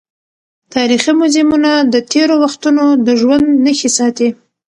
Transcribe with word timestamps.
تاریخي 0.73 1.11
موزیمونه 1.19 1.71
د 1.93 1.95
تېرو 2.11 2.35
وختونو 2.43 2.85
د 3.05 3.07
ژوند 3.21 3.45
نښې 3.65 3.89
ساتي. 3.97 4.29